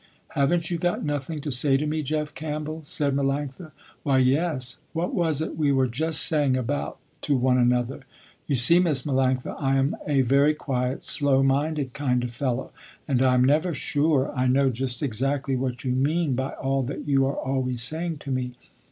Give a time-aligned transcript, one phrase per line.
[0.29, 3.71] "Haven't you got nothing to say to me Jeff Campbell?" said Melanctha.
[4.01, 7.99] "Why yes, what was it we were just saying about to one another.
[8.47, 12.71] You see Miss Melanctha I am a very quiet, slow minded kind of fellow,
[13.07, 17.07] and I am never sure I know just exactly what you mean by all that
[17.07, 18.53] you are always saying to me.